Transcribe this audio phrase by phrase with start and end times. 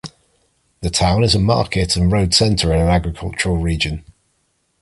[0.81, 4.03] The town is a market and road center in an agricultural region.